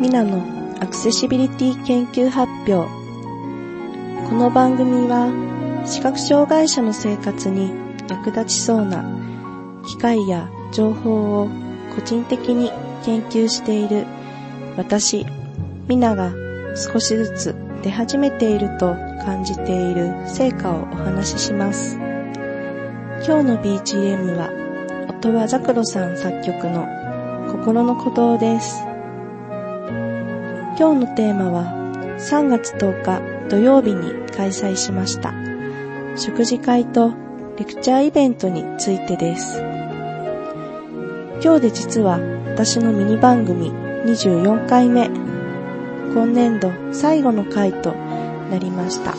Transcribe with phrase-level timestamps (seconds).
[0.00, 0.42] ミナの
[0.80, 2.88] アクセシビリティ研究発表
[4.28, 5.32] この番組は
[5.86, 7.72] 視覚障害者の生活に
[8.08, 9.04] 役立ちそうな
[9.86, 11.48] 機械や情報を
[11.96, 12.70] 個人的に
[13.04, 14.06] 研究している
[14.76, 15.26] 私、
[15.88, 16.32] ミナが
[16.76, 18.94] 少しずつ出始めていると
[19.24, 21.96] 感じている成果をお話しします。
[23.26, 24.50] 今日の BGM は
[25.08, 26.86] 音羽ザクロさん作曲の
[27.50, 28.87] 心の鼓動です。
[30.78, 31.64] 今日のテーマは
[32.18, 35.34] 3月10日土曜日に開催しました
[36.16, 37.12] 食事会と
[37.58, 39.60] レクチャーイベントについてです。
[41.42, 43.72] 今日で実は私のミニ番組
[44.04, 47.92] 24回目、今年度最後の回と
[48.48, 49.14] なりました。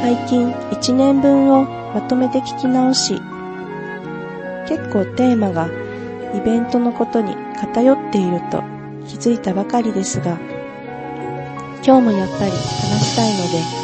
[0.00, 3.20] 最近1年分をまとめて聞き直し、
[4.68, 5.68] 結構テーマが
[6.36, 8.77] イベントのことに偏っていると
[9.08, 10.38] 気づいたばかりですが、
[11.84, 12.56] 今日もやっぱり話
[13.04, 13.78] したいので、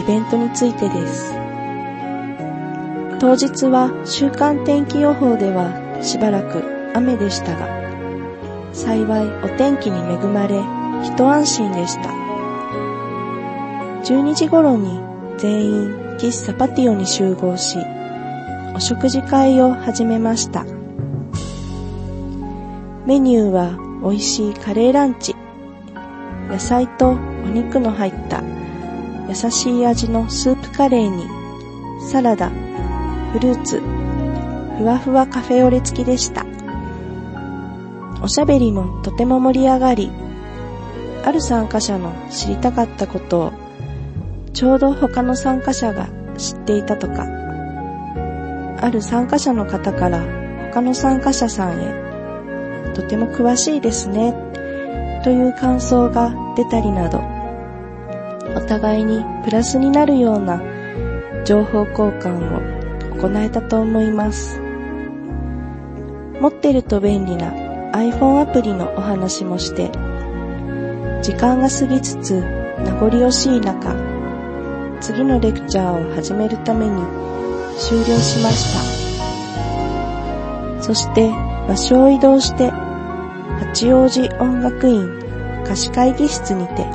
[0.00, 1.34] イベントについてです。
[3.18, 6.62] 当日は週間天気予報ではしばらく
[6.94, 7.66] 雨でしたが、
[8.72, 10.62] 幸いお天気に恵まれ、
[11.04, 12.10] 一安心でした。
[14.04, 15.00] 12時頃に
[15.38, 17.78] 全員喫茶パティオに集合し、
[18.76, 20.64] お食事会を始めました。
[23.06, 25.34] メニューは美味しいカレーランチ、
[26.50, 27.14] 野菜とお
[27.48, 28.42] 肉の入った
[29.30, 31.26] 優しい味のスープカレーに、
[32.06, 32.50] サラダ、
[33.32, 33.80] フルーツ、
[34.76, 36.44] ふわふわカフェオレ付きでした。
[38.22, 40.10] おしゃべりもとても盛り上がり、
[41.24, 43.52] ある参加者の知りたかったことを、
[44.52, 47.26] ちょうど他の参加者が知っていたとか、
[48.82, 50.20] ある参加者の方から
[50.74, 52.03] 他の参加者さんへ
[52.94, 54.32] とても詳しいですね、
[55.24, 57.20] という感想が出たりなど、
[58.56, 60.62] お互いにプラスになるような
[61.44, 62.60] 情報交換を
[63.20, 64.60] 行えたと思います。
[66.40, 67.52] 持ってると便利な
[67.92, 69.90] iPhone アプリのお話もして、
[71.22, 72.40] 時間が過ぎつつ
[72.84, 73.94] 名残惜しい中、
[75.00, 77.02] 次のレクチャーを始めるために
[77.78, 78.74] 終了しまし
[80.78, 80.82] た。
[80.82, 81.30] そして
[81.66, 82.70] 場所を移動して
[83.60, 85.08] 八王子音楽院
[85.64, 86.86] 貸し会議室にて、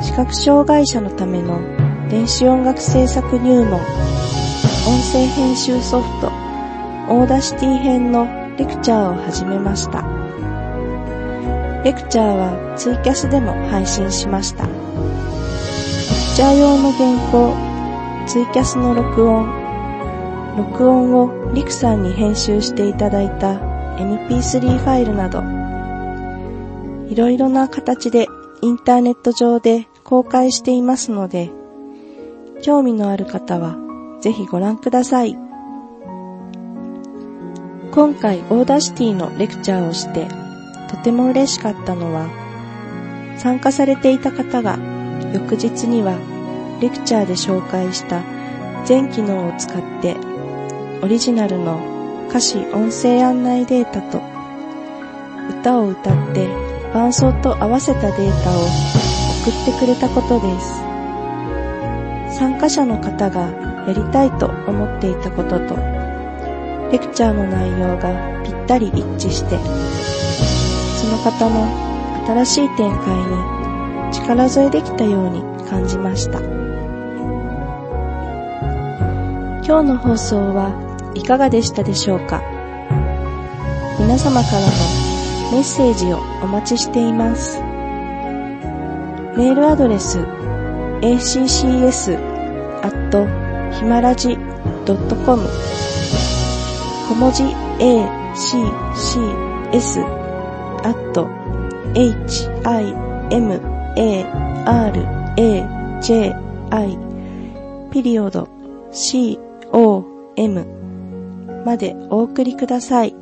[0.00, 1.60] 視覚障害者のための
[2.08, 3.82] 電子音楽制作入門、音
[5.12, 6.26] 声編集ソフト、
[7.08, 8.26] Audacity 編の
[8.56, 10.02] レクチャーを始めました。
[11.84, 14.66] レクチャーはツイキャスでも配信しました。
[14.66, 14.76] レク
[16.36, 17.54] チャー用の原稿、
[18.26, 19.46] ツイキャスの録音、
[20.56, 25.42] 録音をリクさんに編集していただいた MP3 ファイルなど、
[27.12, 28.26] いろいろな形で
[28.62, 31.50] インターネット上で公開していますので、
[32.62, 33.76] 興味のある方は
[34.20, 35.36] ぜひご覧ください。
[37.92, 40.26] 今回 Audacity のレクチャーをして
[40.88, 42.30] とても嬉しかったのは、
[43.36, 44.78] 参加されていた方が
[45.34, 46.16] 翌日には
[46.80, 48.22] レクチャーで紹介した
[48.84, 50.16] 全機能を使って
[51.02, 51.91] オリジナルの
[52.32, 54.22] 歌詞音声案内データと
[55.60, 56.48] 歌を歌って
[56.94, 58.62] 伴奏と合わせたデータを
[59.44, 62.38] 送ってくれたことです。
[62.38, 63.50] 参加者の方が
[63.86, 65.76] やりたいと思っていたことと
[66.90, 69.58] レクチャーの内容がぴったり一致して
[70.96, 71.68] その方の
[72.26, 73.14] 新しい展開
[74.08, 76.40] に力添えできたように感じました。
[79.64, 82.42] 今日の放送はいかがでしたでしょうか？
[83.98, 84.66] 皆様からの
[85.52, 87.60] メッセージをお待ちしています。
[89.36, 90.18] メールアドレス
[91.00, 92.18] accs
[92.82, 93.26] アット
[93.78, 94.36] ひまらじ
[94.86, 95.42] .com
[97.08, 97.44] 小文字
[97.78, 98.56] a c
[98.94, 99.18] c
[99.72, 101.28] s アット
[101.94, 102.94] h i
[103.30, 103.60] m
[103.96, 104.24] a
[104.66, 104.92] r
[105.36, 106.34] a j
[106.70, 106.98] i
[107.90, 108.48] ピリオド
[108.90, 109.38] c
[109.72, 110.04] o
[110.36, 110.81] m
[111.64, 113.14] までお送りください。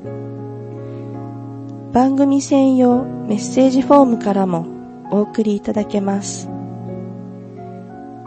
[1.92, 4.66] 番組専用メッセージフォームからも
[5.10, 6.48] お送りいただけます。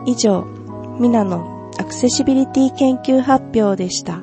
[0.05, 0.45] 以上、
[0.99, 4.21] ミナのアクセシビリティ研究発表でした。